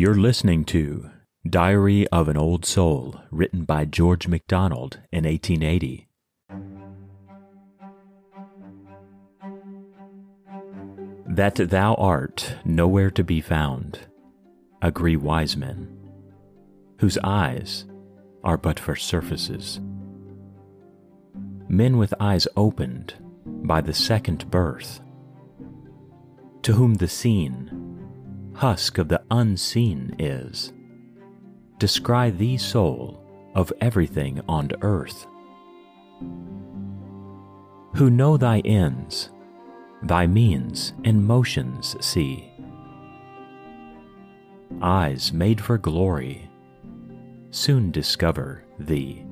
[0.00, 1.10] You're listening to
[1.46, 6.08] Diary of an Old Soul, written by George MacDonald in 1880.
[11.26, 13.98] That thou art nowhere to be found,
[14.80, 15.94] agree wise men,
[17.00, 17.84] whose eyes
[18.42, 19.82] are but for surfaces.
[21.68, 25.02] Men with eyes opened by the second birth,
[26.62, 27.69] to whom the seen,
[28.60, 30.74] husk of the unseen is,
[31.78, 33.18] descry thee soul
[33.54, 35.26] of everything on earth,
[37.94, 39.30] who know thy ends,
[40.02, 42.52] thy means and motions see.
[44.82, 46.50] Eyes made for glory
[47.50, 49.24] soon discover thee.